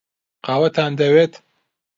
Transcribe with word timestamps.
قاوەتان 0.47 0.91
دەوێت؟ 0.99 1.33